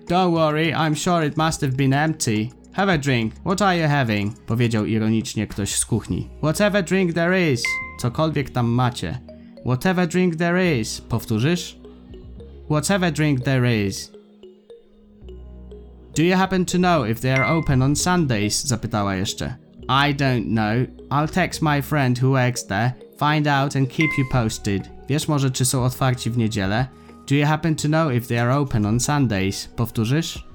Don't 0.08 0.32
worry, 0.32 0.72
I'm 0.72 0.96
sure 0.96 1.28
it 1.28 1.38
must 1.38 1.62
have 1.62 1.74
been 1.74 1.94
empty. 1.94 2.59
Have 2.74 2.94
a 2.94 2.98
drink. 2.98 3.34
What 3.46 3.62
are 3.62 3.78
you 3.78 3.88
having? 3.88 4.40
Powiedział 4.46 4.86
ironicznie 4.86 5.48
ktoś 5.48 5.76
z 5.76 5.86
kuchni. 5.86 6.30
Whatever 6.44 6.84
drink 6.84 7.14
there 7.14 7.52
is. 7.52 7.64
Cokolwiek 8.00 8.50
tam 8.50 8.68
macie. 8.68 9.20
Whatever 9.66 10.08
drink 10.08 10.36
there 10.36 10.80
is. 10.80 11.02
Powtórzysz? 11.02 11.80
Whatever 12.70 13.12
drink 13.12 13.42
there 13.42 13.86
is. 13.86 14.12
Do 16.16 16.24
you 16.24 16.38
happen 16.38 16.66
to 16.66 16.78
know 16.78 17.06
if 17.06 17.22
they 17.22 17.34
are 17.34 17.58
open 17.58 17.82
on 17.82 17.96
Sundays? 17.96 18.64
Zapytała 18.64 19.16
jeszcze. 19.16 19.56
I 19.90 20.14
don't 20.14 20.46
know. 20.46 20.88
I'll 21.10 21.28
text 21.28 21.62
my 21.62 21.82
friend 21.82 22.20
who 22.20 22.30
works 22.30 22.64
there, 22.64 22.94
find 23.20 23.48
out 23.48 23.76
and 23.76 23.90
keep 23.90 24.10
you 24.18 24.26
posted. 24.32 24.90
Wiesz 25.08 25.28
może 25.28 25.52
czy 25.52 25.66
są 25.66 25.84
otwarci 25.84 26.30
w 26.30 26.38
niedzielę? 26.38 26.88
Do 27.30 27.36
you 27.36 27.46
happen 27.46 27.76
to 27.76 27.88
know 27.88 28.14
if 28.14 28.28
they 28.28 28.40
are 28.42 28.56
open 28.58 28.86
on 28.86 29.00
Sundays? 29.00 29.68
Powtórzysz? 29.76 30.49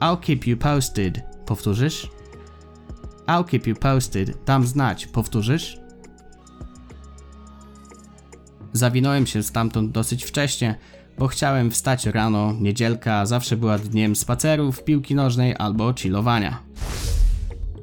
I'll 0.00 0.20
keep 0.20 0.46
you 0.46 0.56
posted. 0.56 1.22
Powtórzysz? 1.46 2.10
I'll 3.26 3.44
keep 3.44 3.66
you 3.66 3.76
posted. 3.76 4.44
Dam 4.44 4.66
znać. 4.66 5.06
Powtórzysz? 5.06 5.78
Zawinąłem 8.72 9.26
się 9.26 9.42
stamtąd 9.42 9.90
dosyć 9.90 10.24
wcześnie, 10.24 10.78
bo 11.18 11.26
chciałem 11.26 11.70
wstać 11.70 12.06
rano, 12.06 12.52
niedzielka 12.60 13.26
zawsze 13.26 13.56
była 13.56 13.78
dniem 13.78 14.16
spacerów, 14.16 14.84
piłki 14.84 15.14
nożnej 15.14 15.54
albo 15.58 15.94
chillowania. 15.94 16.69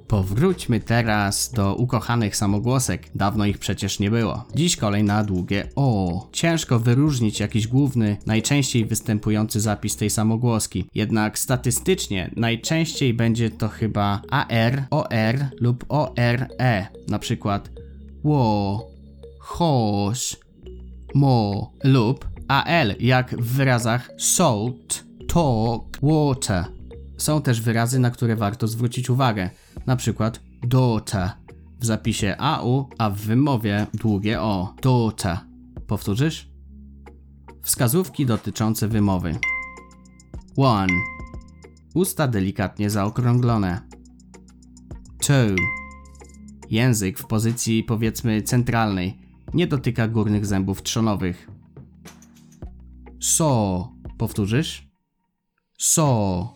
Powróćmy 0.08 0.80
teraz 0.80 1.52
do 1.52 1.76
ukochanych 1.76 2.36
samogłosek. 2.36 3.10
Dawno 3.16 3.46
ich 3.46 3.58
przecież 3.58 4.00
nie 4.00 4.12
było. 4.12 4.46
Dziś 4.56 4.76
kolej 4.76 5.04
na 5.04 5.24
długie 5.24 5.70
O. 5.76 6.28
Ciężko 6.32 6.80
wyróżnić 6.80 7.40
jakiś 7.40 7.68
główny, 7.68 8.18
najczęściej 8.26 8.86
występujący 8.86 9.60
zapis 9.62 9.96
tej 9.96 10.10
samogłoski. 10.10 10.86
Jednak 10.96 11.40
statystycznie 11.40 12.32
najczęściej 12.36 13.14
będzie 13.14 13.50
to 13.50 13.70
chyba 13.70 14.22
AR, 14.30 14.84
OR 14.90 15.36
lub 15.60 15.86
ORE. 15.90 16.88
Na 17.08 17.20
przykład 17.20 17.70
ło, 18.24 18.88
hosz, 19.40 20.38
mo 21.16 21.72
lub 21.84 22.28
AL, 22.48 22.96
jak 23.00 23.36
w 23.42 23.56
wyrazach 23.56 24.10
salt, 24.18 25.04
talk, 25.28 25.98
water. 26.02 26.66
Są 27.18 27.42
też 27.42 27.62
wyrazy, 27.62 28.00
na 28.00 28.12
które 28.12 28.36
warto 28.36 28.68
zwrócić 28.68 29.10
uwagę, 29.10 29.50
na 29.88 29.96
przykład 29.96 30.40
daughter 30.64 31.30
w 31.80 31.86
zapisie 31.86 32.36
AU, 32.38 32.90
a 32.98 33.10
w 33.10 33.18
wymowie 33.18 33.88
długie 33.94 34.42
O. 34.42 34.74
Daughter. 34.82 35.38
Powtórzysz? 35.88 36.50
Wskazówki 37.62 38.26
dotyczące 38.26 38.88
wymowy. 38.88 39.40
1. 40.58 40.88
Usta 41.94 42.28
delikatnie 42.28 42.90
zaokrąglone. 42.90 43.82
2. 45.28 45.36
Język 46.70 47.20
w 47.20 47.26
pozycji 47.26 47.84
powiedzmy 47.84 48.42
centralnej. 48.42 49.20
Nie 49.54 49.68
dotyka 49.68 50.08
górnych 50.08 50.46
zębów 50.46 50.84
trzonowych. 50.84 51.52
So. 53.20 53.92
Powtórzysz? 54.18 54.90
So. 55.78 56.54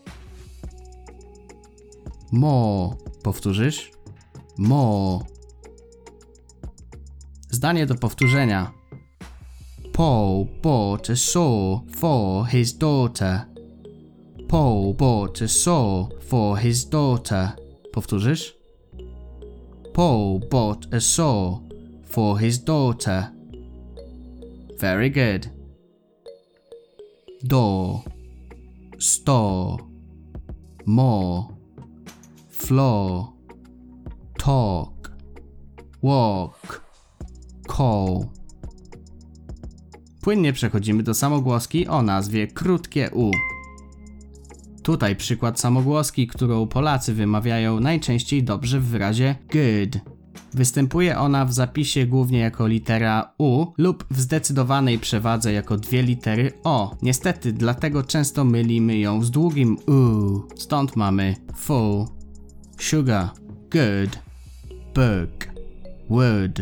Mo. 2.32 2.98
Powtórzysz? 3.24 3.92
Mo. 4.58 5.24
Zdanie 7.52 7.86
do 7.86 7.96
powtórzenia. 7.96 8.72
Paul 9.94 10.48
bought 10.62 11.10
a 11.10 11.16
saw 11.16 11.82
for 11.96 12.48
his 12.48 12.78
daughter. 12.78 13.46
Paul 14.48 14.94
bought 14.94 15.42
a 15.42 15.48
saw 15.48 16.10
for 16.20 16.58
his 16.58 16.90
daughter. 16.90 17.52
Powtórzysz? 17.94 18.54
Paul 19.94 20.40
bought 20.50 20.94
a 20.94 21.02
saw 21.02 21.60
for 22.06 22.40
his 22.40 22.64
daughter. 22.64 23.32
Very 24.80 25.10
good. 25.10 25.50
Door, 27.44 28.04
store, 28.98 29.78
more, 30.86 31.51
floor, 32.72 33.26
talk, 34.38 35.12
walk, 36.04 36.82
call. 37.78 38.26
Płynnie 40.22 40.54
przechodzimy 40.54 41.04
do 41.04 41.14
samogłoski 41.14 41.88
o 41.88 42.02
nazwie 42.02 42.48
krótkie 42.48 43.10
U. 43.14 43.32
Tutaj 44.84 45.16
przykład 45.16 45.60
samogłoski, 45.60 46.28
którą 46.28 46.68
Polacy 46.68 47.14
wymawiają 47.14 47.80
najczęściej 47.80 48.44
dobrze 48.44 48.80
w 48.80 48.86
wyrazie 48.86 49.36
good. 49.52 50.04
Występuje 50.54 51.18
ona 51.18 51.46
w 51.46 51.54
zapisie 51.54 52.06
głównie 52.06 52.40
jako 52.40 52.68
litera 52.68 53.34
U 53.38 53.66
lub 53.78 54.06
w 54.12 54.22
zdecydowanej 54.22 55.00
przewadze 55.00 55.54
jako 55.54 55.78
dwie 55.78 56.04
litery 56.04 56.52
O. 56.64 56.96
Niestety, 57.02 57.54
dlatego 57.54 58.04
często 58.04 58.44
mylimy 58.44 58.98
ją 58.98 59.24
z 59.24 59.32
długim 59.32 59.78
U. 59.88 60.42
Stąd 60.56 60.96
mamy 60.96 61.36
full, 61.56 62.21
sugar, 62.82 63.30
good, 63.70 64.20
book, 64.94 65.48
wood. 66.10 66.62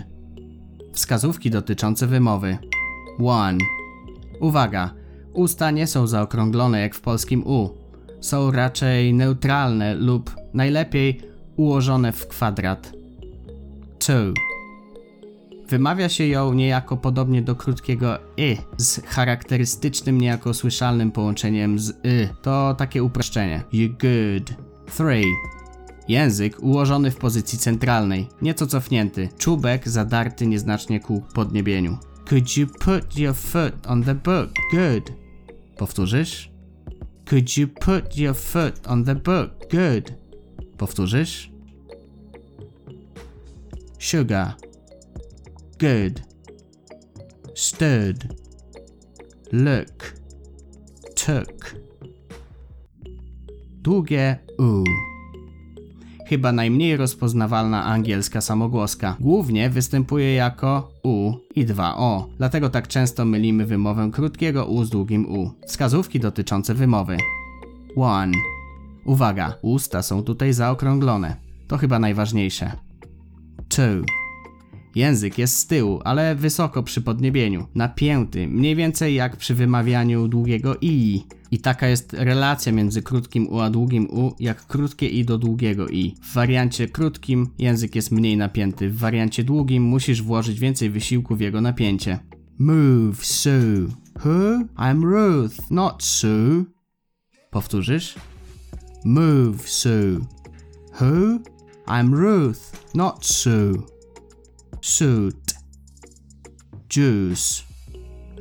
Wskazówki 0.93 1.49
dotyczące 1.49 2.07
wymowy. 2.07 2.57
1. 3.19 3.57
Uwaga! 4.39 4.93
Usta 5.33 5.71
nie 5.71 5.87
są 5.87 6.07
zaokrąglone 6.07 6.81
jak 6.81 6.95
w 6.95 7.01
polskim 7.01 7.47
U. 7.47 7.69
Są 8.21 8.51
raczej 8.51 9.13
neutralne 9.13 9.95
lub 9.95 10.35
najlepiej 10.53 11.21
ułożone 11.55 12.11
w 12.11 12.27
kwadrat. 12.27 12.91
2. 14.07 14.15
Wymawia 15.69 16.09
się 16.09 16.27
ją 16.27 16.53
niejako 16.53 16.97
podobnie 16.97 17.41
do 17.41 17.55
krótkiego 17.55 18.19
y 18.39 18.57
z 18.77 19.05
charakterystycznym 19.05 20.21
niejako 20.21 20.53
słyszalnym 20.53 21.11
połączeniem 21.11 21.79
z 21.79 21.89
y. 21.89 22.29
To 22.41 22.75
takie 22.77 23.03
uproszczenie. 23.03 23.63
You 23.73 23.89
good. 23.89 24.53
3. 24.93 25.21
Język 26.09 26.63
ułożony 26.63 27.11
w 27.11 27.15
pozycji 27.15 27.59
centralnej, 27.59 28.27
nieco 28.41 28.67
cofnięty, 28.67 29.29
czubek 29.37 29.89
zadarty 29.89 30.47
nieznacznie 30.47 30.99
ku 30.99 31.21
podniebieniu. 31.33 31.97
Could 32.29 32.57
you 32.57 32.67
put 32.67 33.17
your 33.17 33.35
foot 33.35 33.87
on 33.87 34.03
the 34.03 34.15
book? 34.15 34.49
Good. 34.71 35.11
Powtórzysz? 35.77 36.51
Could 37.29 37.57
you 37.57 37.67
put 37.67 38.17
your 38.17 38.35
foot 38.35 38.87
on 38.87 39.05
the 39.05 39.15
book? 39.15 39.51
Good. 39.71 40.13
Powtórzysz? 40.77 41.51
Sugar. 43.99 44.53
Good. 45.79 46.21
Stood. 47.55 48.27
Look. 49.51 50.13
Took. 51.15 51.75
Długie 53.81 54.37
U. 54.57 54.83
Chyba 56.29 56.51
najmniej 56.51 56.97
rozpoznawalna 56.97 57.85
angielska 57.85 58.41
samogłoska. 58.41 59.15
Głównie 59.19 59.69
występuje 59.69 60.33
jako 60.33 60.91
U 61.03 61.33
i 61.55 61.65
2O, 61.65 62.23
dlatego 62.37 62.69
tak 62.69 62.87
często 62.87 63.25
mylimy 63.25 63.65
wymowę 63.65 64.09
krótkiego 64.13 64.65
U 64.65 64.83
z 64.83 64.89
długim 64.89 65.25
U. 65.25 65.51
Wskazówki 65.67 66.19
dotyczące 66.19 66.73
wymowy. 66.73 67.17
1. 67.97 68.31
Uwaga, 69.05 69.53
usta 69.61 70.01
są 70.01 70.23
tutaj 70.23 70.53
zaokrąglone. 70.53 71.35
To 71.67 71.77
chyba 71.77 71.99
najważniejsze. 71.99 72.71
2. 73.69 74.18
Język 74.95 75.37
jest 75.37 75.57
z 75.57 75.67
tyłu, 75.67 75.99
ale 76.03 76.35
wysoko 76.35 76.83
przy 76.83 77.01
podniebieniu, 77.01 77.67
napięty, 77.75 78.47
mniej 78.47 78.75
więcej 78.75 79.15
jak 79.15 79.37
przy 79.37 79.55
wymawianiu 79.55 80.27
długiego 80.27 80.75
i. 80.81 81.23
I 81.51 81.59
taka 81.59 81.87
jest 81.87 82.13
relacja 82.13 82.71
między 82.71 83.01
krótkim 83.01 83.47
u 83.47 83.59
a 83.59 83.69
długim 83.69 84.07
u, 84.09 84.35
jak 84.39 84.67
krótkie 84.67 85.07
i 85.07 85.25
do 85.25 85.37
długiego 85.37 85.87
i. 85.87 86.15
W 86.21 86.33
wariancie 86.33 86.87
krótkim 86.87 87.49
język 87.59 87.95
jest 87.95 88.11
mniej 88.11 88.37
napięty, 88.37 88.89
w 88.89 88.97
wariancie 88.97 89.43
długim 89.43 89.83
musisz 89.83 90.21
włożyć 90.21 90.59
więcej 90.59 90.89
wysiłku 90.89 91.35
w 91.35 91.39
jego 91.39 91.61
napięcie. 91.61 92.19
Move, 92.59 93.25
Sue. 93.25 93.87
Who? 94.25 94.63
I'm 94.77 95.03
Ruth, 95.03 95.71
not 95.71 96.03
Sue. 96.03 96.65
Powtórzysz? 97.51 98.15
Move, 99.05 99.69
Sue. 99.69 100.19
Who? 100.99 101.39
I'm 101.87 102.13
Ruth, 102.13 102.93
not 102.95 103.25
Sue. 103.25 103.98
Suit. 104.81 105.55
Juice. 106.89 107.63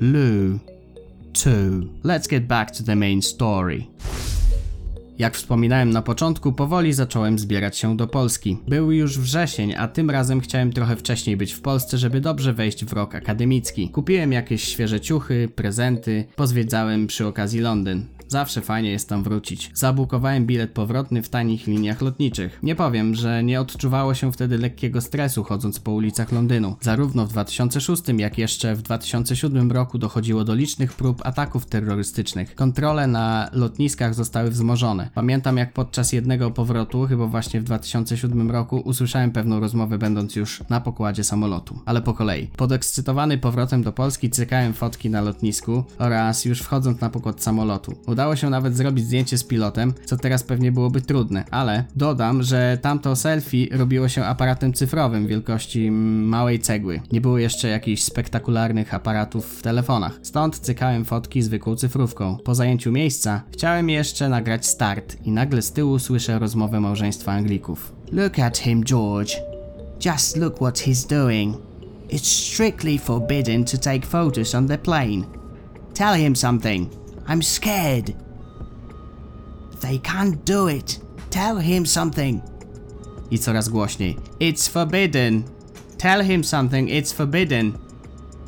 Lou. 0.01 0.59
Two. 1.33 1.89
Let's 2.05 2.29
get 2.29 2.47
back 2.47 2.71
to 2.71 2.83
the 2.83 2.97
main 2.97 3.23
story. 3.23 3.85
Jak 5.19 5.37
wspominałem 5.37 5.91
na 5.91 6.03
początku, 6.03 6.53
powoli 6.53 6.93
zacząłem 6.93 7.39
zbierać 7.39 7.79
się 7.79 7.97
do 7.97 8.07
Polski. 8.07 8.59
Był 8.69 8.93
już 8.93 9.19
wrzesień, 9.19 9.75
a 9.75 9.89
tym 9.89 10.11
razem 10.11 10.41
chciałem 10.41 10.73
trochę 10.73 10.97
wcześniej 10.97 11.37
być 11.37 11.53
w 11.53 11.61
Polsce, 11.61 11.99
żeby 11.99 12.21
dobrze 12.21 12.53
wejść 12.53 12.85
w 12.85 12.93
rok 12.93 13.15
akademicki. 13.15 13.89
Kupiłem 13.89 14.33
jakieś 14.33 14.65
świeże 14.65 15.01
ciuchy, 15.01 15.49
prezenty, 15.55 16.25
pozwiedzałem 16.37 17.07
przy 17.07 17.27
okazji 17.27 17.61
Londyn. 17.61 18.07
Zawsze 18.29 18.61
fajnie 18.61 18.91
jest 18.91 19.09
tam 19.09 19.23
wrócić. 19.23 19.71
Zabukowałem 19.75 20.47
bilet 20.47 20.71
powrotny 20.71 21.23
w 21.23 21.29
tanich 21.29 21.67
liniach 21.67 22.03
lotniczych. 22.03 22.59
Nie 22.63 22.75
powiem, 22.75 23.15
że 23.15 23.45
nie 23.45 23.61
odczuwało 23.61 24.15
się 24.15 24.33
wtedy 24.33 24.59
lekkiego 24.59 25.01
stresu 25.01 25.45
chodząc 25.45 25.81
po 25.81 25.93
ulicach 25.93 26.33
Londynu. 26.33 26.77
Zarówno 26.81 27.27
w 27.27 27.29
2006, 27.29 28.03
jak 28.19 28.39
jeszcze 28.39 28.75
w 28.75 28.83
2007 28.83 29.73
roku 29.73 29.99
dochodziło 29.99 30.45
do 30.45 30.55
licznych 30.55 30.93
prób 30.93 31.27
ataków 31.27 31.67
terrorystycznych. 31.67 32.55
Kontrole 32.55 33.07
na 33.07 33.49
lotniskach 33.53 34.15
zostały 34.15 34.51
wzmożone. 34.51 35.11
Pamiętam 35.15 35.57
jak 35.57 35.73
podczas 35.73 36.13
jednego 36.13 36.51
powrotu, 36.51 37.07
chyba 37.07 37.27
właśnie 37.27 37.61
w 37.61 37.65
2007 37.65 38.51
roku, 38.51 38.77
usłyszałem 38.77 39.31
pewną 39.31 39.61
rozmowę 39.61 39.99
będąc 39.99 40.37
już 40.37 40.63
na 40.69 40.81
pokładzie 40.81 41.25
samolotu. 41.25 41.79
Ale 41.87 42.03
po 42.03 42.15
kolei. 42.15 42.47
Podekscytowany 42.47 43.39
powrotem 43.39 43.83
do 43.83 43.93
Polski 43.93 44.31
cykałem 44.31 44.75
fotki 44.75 45.11
na 45.11 45.21
lotnisku 45.21 45.85
oraz 45.99 46.45
już 46.45 46.61
wchodząc 46.61 47.01
na 47.01 47.11
pokład 47.11 47.43
samolotu. 47.43 47.95
Udało 48.19 48.37
się 48.37 48.51
nawet 48.51 48.77
zrobić 48.77 49.05
zdjęcie 49.05 49.39
z 49.39 49.45
pilotem, 49.45 49.95
co 50.05 50.17
teraz 50.17 50.43
pewnie 50.43 50.73
byłoby 50.73 51.01
trudne, 51.01 51.45
ale 51.51 51.85
dodam, 51.97 52.43
że 52.43 52.79
tamto 52.83 53.17
selfie 53.17 53.69
robiło 53.71 54.09
się 54.09 54.25
aparatem 54.25 54.73
cyfrowym 54.73 55.27
wielkości 55.27 55.91
małej 55.91 56.61
cegły. 56.61 57.01
Nie 57.13 57.21
było 57.21 57.39
jeszcze 57.39 57.69
jakichś 57.69 58.03
spektakularnych 58.03 58.95
aparatów 58.95 59.59
w 59.59 59.63
telefonach. 59.63 60.19
Stąd 60.23 60.59
cykałem 60.59 61.05
fotki 61.05 61.43
zwykłą 61.43 61.77
cyfrówką. 61.77 62.37
Po 62.45 62.55
zajęciu 62.55 62.93
miejsca 62.93 63.43
chciałem 63.53 63.91
jeszcze 63.91 64.29
nagrać 64.29 64.67
start 64.67 65.17
i 65.25 65.31
nagle 65.31 65.63
z 65.63 65.73
tyłu 65.73 65.99
słyszę 65.99 66.39
rozmowę 66.39 66.81
małżeństwa 66.81 67.33
Anglików. 67.33 67.93
Look 68.13 68.39
at 68.39 68.59
him, 68.59 68.85
George. 68.85 69.33
Just 70.05 70.37
look 70.37 70.57
what 70.57 70.79
he's 70.79 71.09
doing. 71.09 71.57
It's 72.11 72.53
strictly 72.53 72.99
forbidden 72.99 73.65
to 73.65 73.79
take 73.79 74.07
photos 74.07 74.55
on 74.55 74.69
the 74.69 74.79
plane. 74.79 75.25
Tell 75.95 76.15
him 76.15 76.37
something. 76.37 77.08
I'm 77.29 77.43
scared. 77.43 78.15
They 79.81 79.99
can't 79.99 80.45
do 80.45 80.69
it. 80.69 80.99
Tell 81.31 81.59
him 81.59 81.87
something. 81.87 82.43
I 83.31 83.39
coraz 83.39 83.69
głośniej. 83.69 84.17
It's 84.41 84.69
forbidden. 84.69 85.45
Tell 85.99 86.25
him 86.25 86.45
something. 86.45 86.89
It's 86.89 87.13
forbidden. 87.13 87.79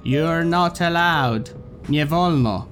You're 0.05 0.45
not 0.45 0.83
allowed. 0.83 1.55
Nie 1.89 2.07
wolno. 2.07 2.67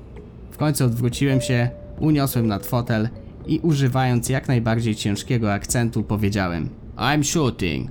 W 0.50 0.56
końcu 0.56 0.84
odwróciłem 0.84 1.40
się, 1.40 1.70
uniosłem 2.00 2.46
nad 2.46 2.66
fotel 2.66 3.08
i 3.46 3.58
używając 3.58 4.28
jak 4.28 4.48
najbardziej 4.48 4.94
ciężkiego 4.94 5.52
akcentu 5.52 6.02
powiedziałem 6.02 6.68
I'm 6.96 7.22
shooting. 7.24 7.90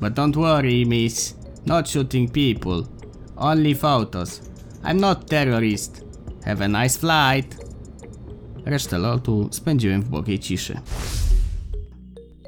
But 0.00 0.14
don't 0.14 0.34
worry, 0.34 0.86
miss. 0.86 1.34
Not 1.66 1.88
shooting 1.88 2.32
people. 2.32 2.88
Only 3.36 3.74
photos. 3.74 4.40
I'm 4.84 5.00
not 5.00 5.26
terrorist. 5.30 6.04
Have 6.44 6.64
a 6.64 6.68
nice 6.68 6.98
flight. 6.98 7.64
Resztę 8.64 8.98
lotu 8.98 9.48
spędziłem 9.50 10.02
w 10.02 10.08
błogiej 10.08 10.38
ciszy. 10.38 10.80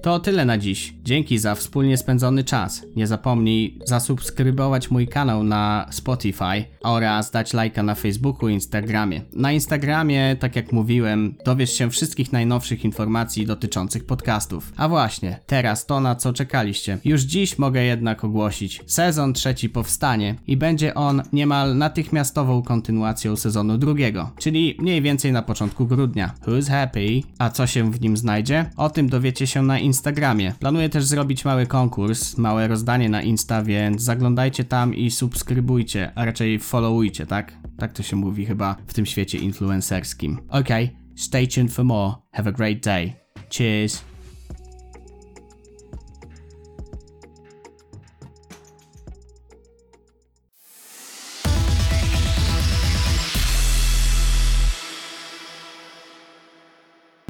To 0.02 0.20
tyle 0.20 0.44
na 0.44 0.58
dziś. 0.58 0.93
Dzięki 1.04 1.38
za 1.38 1.54
wspólnie 1.54 1.96
spędzony 1.96 2.44
czas. 2.44 2.82
Nie 2.96 3.06
zapomnij 3.06 3.78
zasubskrybować 3.84 4.90
mój 4.90 5.08
kanał 5.08 5.42
na 5.42 5.86
Spotify 5.90 6.64
oraz 6.82 7.30
dać 7.30 7.52
lajka 7.52 7.82
na 7.82 7.94
Facebooku 7.94 8.48
i 8.48 8.52
Instagramie. 8.52 9.22
Na 9.32 9.52
Instagramie, 9.52 10.36
tak 10.40 10.56
jak 10.56 10.72
mówiłem, 10.72 11.34
dowiesz 11.44 11.72
się 11.72 11.90
wszystkich 11.90 12.32
najnowszych 12.32 12.84
informacji 12.84 13.46
dotyczących 13.46 14.06
podcastów. 14.06 14.72
A 14.76 14.88
właśnie, 14.88 15.40
teraz 15.46 15.86
to 15.86 16.00
na 16.00 16.14
co 16.14 16.32
czekaliście. 16.32 16.98
Już 17.04 17.20
dziś 17.20 17.58
mogę 17.58 17.84
jednak 17.84 18.24
ogłosić. 18.24 18.80
Sezon 18.86 19.32
trzeci 19.32 19.68
powstanie 19.68 20.34
i 20.46 20.56
będzie 20.56 20.94
on 20.94 21.22
niemal 21.32 21.76
natychmiastową 21.76 22.62
kontynuacją 22.62 23.36
sezonu 23.36 23.78
drugiego, 23.78 24.30
czyli 24.38 24.76
mniej 24.78 25.02
więcej 25.02 25.32
na 25.32 25.42
początku 25.42 25.86
grudnia. 25.86 26.34
Who's 26.46 26.68
happy? 26.70 27.20
A 27.38 27.50
co 27.50 27.66
się 27.66 27.92
w 27.92 28.00
nim 28.00 28.16
znajdzie? 28.16 28.70
O 28.76 28.90
tym 28.90 29.08
dowiecie 29.08 29.46
się 29.46 29.62
na 29.62 29.78
Instagramie. 29.78 30.52
Planuję 30.60 30.93
też 30.94 31.04
zrobić 31.04 31.44
mały 31.44 31.66
konkurs, 31.66 32.38
małe 32.38 32.68
rozdanie 32.68 33.08
na 33.08 33.22
Insta, 33.22 33.62
więc 33.62 34.02
zaglądajcie 34.02 34.64
tam 34.64 34.94
i 34.94 35.10
subskrybujcie, 35.10 36.12
a 36.14 36.24
raczej 36.24 36.58
followujcie, 36.58 37.26
tak? 37.26 37.52
Tak 37.78 37.92
to 37.92 38.02
się 38.02 38.16
mówi 38.16 38.46
chyba 38.46 38.76
w 38.86 38.94
tym 38.94 39.06
świecie 39.06 39.38
influencerskim. 39.38 40.40
Okay, 40.48 40.88
stay 41.16 41.48
tuned 41.48 41.72
for 41.72 41.84
more. 41.84 42.14
Have 42.32 42.50
a 42.50 42.52
great 42.52 42.84
day. 42.84 43.12
Cheers. 43.50 44.04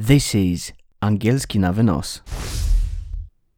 This 0.07 0.35
is 0.35 0.73
Angielski 1.01 1.59
na 1.59 1.73
wynos. 1.73 2.23